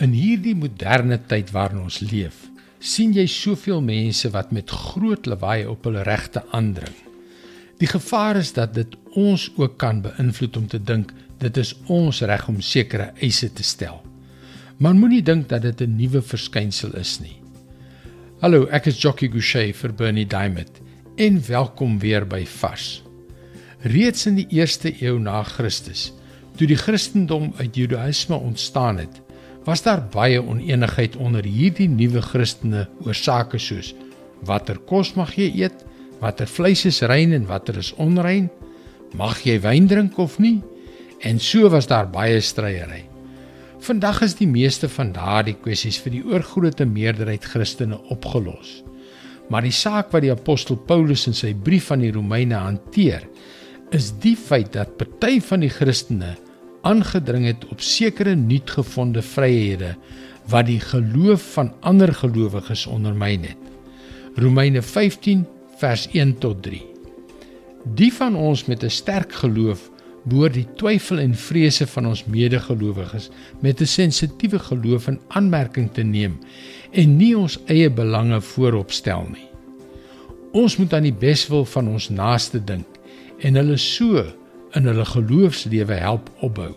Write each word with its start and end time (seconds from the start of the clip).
In 0.00 0.14
hierdie 0.16 0.54
moderne 0.56 1.18
tyd 1.28 1.50
waarin 1.52 1.82
ons 1.82 1.98
leef, 2.00 2.46
sien 2.80 3.10
jy 3.12 3.26
soveel 3.28 3.82
mense 3.84 4.30
wat 4.32 4.48
met 4.56 4.72
groot 4.72 5.26
lawaai 5.28 5.66
op 5.68 5.84
hul 5.84 5.98
regte 6.08 6.40
aandring. 6.56 6.94
Die 7.76 7.88
gevaar 7.90 8.40
is 8.40 8.54
dat 8.56 8.72
dit 8.78 8.96
ons 9.12 9.50
ook 9.58 9.76
kan 9.82 10.00
beïnvloed 10.00 10.56
om 10.56 10.70
te 10.72 10.80
dink 10.80 11.12
dit 11.44 11.60
is 11.60 11.74
ons 11.92 12.22
reg 12.24 12.48
om 12.48 12.62
sekere 12.64 13.10
eise 13.20 13.50
te 13.52 13.64
stel. 13.64 14.00
Maar 14.80 14.96
moenie 14.96 15.20
dink 15.20 15.50
dat 15.52 15.68
dit 15.68 15.82
'n 15.82 15.96
nuwe 15.96 16.22
verskynsel 16.22 16.96
is 16.96 17.20
nie. 17.20 17.36
Hallo, 18.40 18.66
ek 18.72 18.86
is 18.86 19.02
Jockey 19.02 19.28
Gouchee 19.28 19.74
vir 19.74 19.92
Bernie 19.92 20.26
Diamond 20.26 20.80
en 21.16 21.46
welkom 21.46 21.98
weer 21.98 22.24
by 22.24 22.46
Vars. 22.46 23.02
Reeds 23.82 24.26
in 24.26 24.36
die 24.36 24.48
1ste 24.48 25.02
eeu 25.02 25.18
na 25.18 25.42
Christus, 25.42 26.12
toe 26.56 26.66
die 26.66 26.76
Christendom 26.76 27.52
uit 27.58 27.76
Judaïsme 27.76 28.36
ontstaan 28.36 28.96
het, 28.96 29.20
was 29.66 29.82
daar 29.84 30.02
baie 30.12 30.40
oneenigheid 30.40 31.16
onder 31.16 31.44
hierdie 31.44 31.88
nuwe 31.88 32.22
Christene 32.24 32.86
oor 33.04 33.14
sake 33.14 33.58
soos 33.58 33.94
watter 34.46 34.78
kos 34.88 35.14
mag 35.18 35.34
jy 35.36 35.50
eet, 35.64 35.84
watter 36.20 36.48
vleis 36.48 36.86
is 36.88 37.02
rein 37.08 37.34
en 37.36 37.48
watter 37.48 37.78
is 37.80 37.92
onrein, 38.00 38.48
mag 39.16 39.42
jy 39.44 39.58
wyn 39.60 39.88
drink 39.90 40.18
of 40.22 40.38
nie? 40.40 40.60
En 41.20 41.40
so 41.40 41.68
was 41.72 41.88
daar 41.90 42.08
baie 42.08 42.40
stryery. 42.40 43.04
Vandag 43.84 44.22
is 44.24 44.36
die 44.36 44.48
meeste 44.48 44.88
van 44.92 45.12
daardie 45.16 45.56
kwessies 45.56 45.98
vir 46.00 46.14
die 46.16 46.24
oorgrootste 46.28 46.86
meerderheid 46.88 47.44
Christene 47.48 47.96
opgelos. 48.12 48.80
Maar 49.50 49.64
die 49.66 49.74
saak 49.74 50.12
wat 50.12 50.24
die 50.24 50.32
apostel 50.32 50.76
Paulus 50.76 51.26
in 51.28 51.36
sy 51.36 51.54
brief 51.56 51.88
aan 51.90 52.04
die 52.04 52.12
Romeine 52.12 52.60
hanteer, 52.60 53.24
is 53.96 54.12
die 54.22 54.36
feit 54.38 54.74
dat 54.76 54.96
party 55.00 55.40
van 55.42 55.64
die 55.64 55.72
Christene 55.72 56.36
aangedring 56.82 57.46
het 57.46 57.66
op 57.68 57.80
sekere 57.80 58.34
nuutgevonde 58.34 59.22
vryhede 59.22 59.94
wat 60.50 60.66
die 60.66 60.80
geloof 60.80 61.52
van 61.52 61.72
ander 61.80 62.14
gelowiges 62.14 62.86
ondermyn 62.86 63.42
het. 63.42 63.56
Romeine 64.34 64.82
15 64.82 65.46
vers 65.78 66.08
1 66.12 66.38
tot 66.38 66.62
3. 66.62 66.82
Die 67.84 68.12
van 68.12 68.36
ons 68.36 68.64
met 68.64 68.84
'n 68.84 68.90
sterk 68.90 69.32
geloof 69.32 69.90
behoort 70.22 70.54
die 70.54 70.66
twyfel 70.76 71.18
en 71.18 71.34
vrese 71.34 71.86
van 71.86 72.06
ons 72.06 72.24
medegelowiges 72.24 73.30
met 73.60 73.80
'n 73.80 73.86
sensitiewe 73.86 74.58
geloof 74.58 75.08
in 75.08 75.20
aanmerking 75.28 75.92
te 75.92 76.02
neem 76.02 76.38
en 76.90 77.16
nie 77.16 77.38
ons 77.38 77.58
eie 77.66 77.90
belange 77.90 78.40
voorop 78.40 78.92
stel 78.92 79.26
nie. 79.32 79.48
Ons 80.52 80.76
moet 80.76 80.94
aan 80.94 81.02
die 81.02 81.14
beswil 81.14 81.64
van 81.64 81.88
ons 81.88 82.08
naaste 82.08 82.64
dink 82.64 82.86
en 83.38 83.54
hulle 83.54 83.76
so 83.76 84.24
in 84.78 84.86
hulle 84.88 85.04
geloofslewe 85.04 85.98
help 86.00 86.30
opbou. 86.44 86.72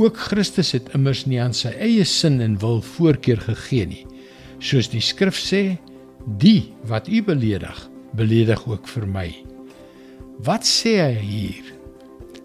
Ook 0.00 0.16
Christus 0.16 0.72
het 0.72 0.88
immers 0.96 1.24
nie 1.28 1.40
aan 1.42 1.54
sy 1.56 1.72
eie 1.76 2.04
sin 2.08 2.40
en 2.40 2.58
wil 2.62 2.80
voorkeur 2.94 3.40
gegee 3.44 3.86
nie. 3.86 4.04
Soos 4.62 4.88
die 4.92 5.02
skrif 5.04 5.36
sê, 5.36 5.78
die 6.40 6.72
wat 6.88 7.08
u 7.08 7.22
beledig, 7.26 7.88
beledig 8.16 8.62
ook 8.68 8.88
vir 8.88 9.08
my. 9.08 9.28
Wat 10.46 10.64
sê 10.66 10.96
hy 11.00 11.18
hier? 11.20 11.72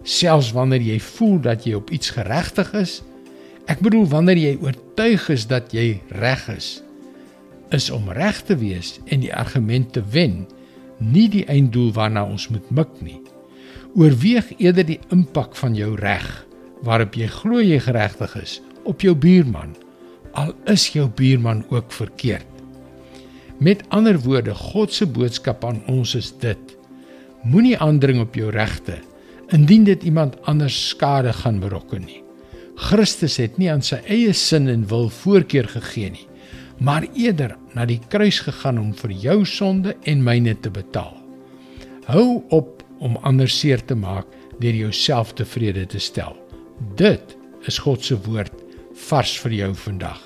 Selfs 0.02 0.50
wanneer 0.56 0.84
jy 0.84 0.98
voel 1.14 1.38
dat 1.44 1.64
jy 1.66 1.78
op 1.78 1.90
iets 1.94 2.12
geregtig 2.16 2.72
is, 2.78 2.98
ek 3.68 3.80
bedoel 3.84 4.06
wanneer 4.10 4.40
jy 4.40 4.52
oortuig 4.64 5.28
is 5.32 5.46
dat 5.48 5.72
jy 5.76 5.98
reg 6.20 6.44
is, 6.52 6.78
is 7.74 7.90
om 7.92 8.08
reg 8.16 8.40
te 8.48 8.56
wees 8.56 8.96
en 9.12 9.20
die 9.20 9.34
argument 9.34 9.92
te 9.92 10.02
wen 10.12 10.46
nie 10.98 11.28
die 11.30 11.44
einddoel 11.46 11.92
waarna 11.96 12.24
ons 12.26 12.48
moet 12.52 12.70
mik 12.74 12.94
nie. 13.04 13.20
Oorweeg 13.96 14.52
eerder 14.58 14.86
die 14.86 15.00
impak 15.14 15.56
van 15.56 15.76
jou 15.78 15.94
reg 15.96 16.26
waarop 16.86 17.16
jy 17.18 17.26
glo 17.26 17.60
jy 17.62 17.80
geregtig 17.82 18.36
is 18.38 18.60
op 18.84 19.02
jou 19.02 19.14
buurman 19.18 19.74
al 20.38 20.52
is 20.70 20.86
jou 20.94 21.08
buurman 21.08 21.64
ook 21.72 21.92
verkeerd. 21.92 22.46
Met 23.58 23.82
ander 23.88 24.18
woorde, 24.22 24.54
God 24.54 24.92
se 24.94 25.06
boodskap 25.06 25.64
aan 25.66 25.80
ons 25.90 26.14
is 26.14 26.30
dit: 26.40 26.76
Moenie 27.42 27.78
aandring 27.78 28.20
op 28.22 28.36
jou 28.38 28.50
regte 28.54 29.00
indien 29.54 29.84
dit 29.84 30.02
iemand 30.04 30.36
anders 30.44 30.76
skade 30.90 31.32
gaan 31.32 31.58
berokken 31.60 32.04
nie. 32.04 32.22
Christus 32.76 33.38
het 33.40 33.56
nie 33.58 33.70
aan 33.72 33.82
sy 33.82 33.96
eie 34.06 34.34
sin 34.36 34.68
en 34.68 34.84
wil 34.90 35.08
voorkeur 35.10 35.66
gegee 35.72 36.10
nie, 36.12 36.26
maar 36.78 37.06
eerder 37.16 37.56
na 37.74 37.86
die 37.88 37.98
kruis 38.12 38.42
gegaan 38.44 38.78
om 38.78 38.92
vir 38.94 39.14
jou 39.24 39.38
sonde 39.48 39.96
en 40.04 40.22
myne 40.22 40.54
te 40.60 40.70
betaal. 40.70 41.16
Hou 42.06 42.44
op 42.54 42.77
om 42.98 43.18
ander 43.22 43.48
seer 43.48 43.84
te 43.84 43.94
maak 43.94 44.26
deur 44.58 44.74
jouself 44.74 45.34
tevrede 45.38 45.86
te 45.86 45.98
stel. 45.98 46.36
Dit 46.96 47.36
is 47.66 47.78
God 47.78 48.04
se 48.04 48.18
woord 48.26 48.54
vars 49.08 49.34
vir 49.42 49.54
jou 49.54 49.74
vandag. 49.74 50.20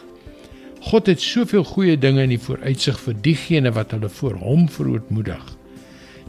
God 0.82 1.06
het 1.06 1.20
soveel 1.22 1.64
goeie 1.64 1.98
dinge 1.98 2.24
in 2.24 2.32
die 2.34 2.40
vooruitsig 2.42 2.98
vir 3.04 3.18
diegene 3.22 3.70
wat 3.76 3.92
hulle 3.94 4.08
voor 4.10 4.38
hom 4.40 4.64
verootmoedig. 4.68 5.44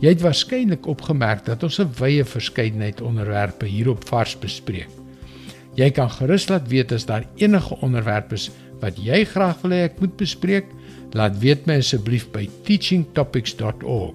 Jy 0.03 0.11
het 0.13 0.21
waarskynlik 0.21 0.87
opgemerk 0.89 1.45
dat 1.45 1.63
ons 1.63 1.79
'n 1.79 1.89
wye 1.99 2.25
verskeidenheid 2.25 3.01
onderwerpe 3.01 3.65
hierop 3.65 4.05
vars 4.07 4.35
bespreek. 4.39 4.89
Jy 5.75 5.89
kan 5.91 6.09
gerus 6.09 6.49
laat 6.49 6.67
weet 6.67 6.91
as 6.91 7.05
daar 7.05 7.25
enige 7.35 7.77
onderwerpe 7.81 8.35
is 8.35 8.51
wat 8.81 8.97
jy 8.97 9.23
graag 9.25 9.61
wil 9.61 9.71
hê 9.71 9.83
ek 9.87 9.99
moet 9.99 10.17
bespreek, 10.17 10.65
laat 11.13 11.39
weet 11.39 11.65
my 11.65 11.77
asseblief 11.77 12.29
by 12.31 12.49
teachingtopics.org. 12.63 14.13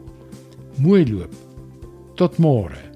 Mooi 0.78 1.04
loop. 1.10 1.47
Tot 2.18 2.40
môre. 2.42 2.87